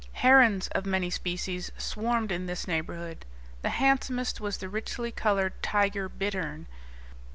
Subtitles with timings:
[0.13, 3.23] Herons of many species swarmed in this neighborhood.
[3.61, 6.65] The handsomest was the richly colored tiger bittern.